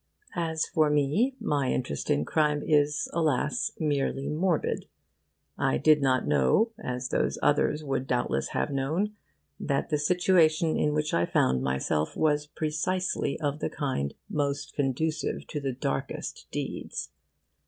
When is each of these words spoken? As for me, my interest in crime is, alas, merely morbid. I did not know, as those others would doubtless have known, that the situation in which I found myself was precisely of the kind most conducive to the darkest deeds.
As 0.35 0.65
for 0.65 0.89
me, 0.89 1.35
my 1.39 1.71
interest 1.71 2.09
in 2.09 2.25
crime 2.25 2.63
is, 2.65 3.07
alas, 3.13 3.71
merely 3.77 4.29
morbid. 4.29 4.87
I 5.59 5.77
did 5.77 6.01
not 6.01 6.25
know, 6.27 6.71
as 6.83 7.09
those 7.09 7.37
others 7.43 7.83
would 7.83 8.07
doubtless 8.07 8.47
have 8.47 8.71
known, 8.71 9.15
that 9.59 9.89
the 9.91 9.99
situation 9.99 10.75
in 10.75 10.93
which 10.95 11.13
I 11.13 11.27
found 11.27 11.61
myself 11.61 12.17
was 12.17 12.47
precisely 12.47 13.39
of 13.41 13.59
the 13.59 13.69
kind 13.69 14.15
most 14.27 14.73
conducive 14.73 15.45
to 15.49 15.59
the 15.59 15.71
darkest 15.73 16.47
deeds. 16.51 17.11